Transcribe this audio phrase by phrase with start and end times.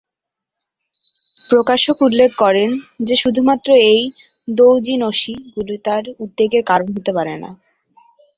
[1.37, 2.69] প্রকাশক উল্লেখ করেন
[2.99, 4.01] যে শুধুমাত্র এই
[4.47, 7.49] "দৌজিনশি"গুলি তার উদ্বেগের কারন হতে পারে না।